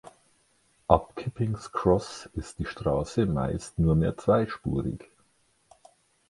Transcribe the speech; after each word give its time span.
Ab 0.87 1.15
Kipping’s 1.15 1.71
Cross 1.71 2.27
ist 2.33 2.57
die 2.57 2.65
Straße 2.65 3.27
meist 3.27 3.77
nurmehr 3.77 4.17
zweispurig. 4.17 5.11